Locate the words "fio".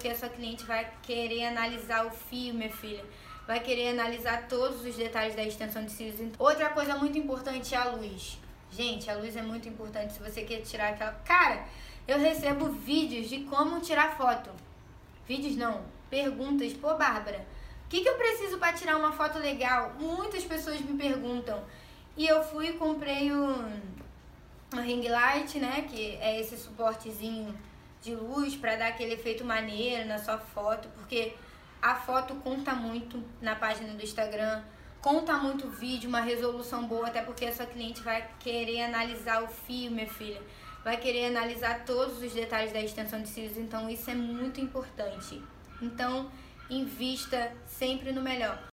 2.10-2.54, 39.48-39.90